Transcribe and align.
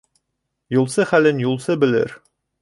Юлсы 0.77 1.05
хәлен 1.11 1.43
юлсы 1.45 1.77
белер. 1.85 2.17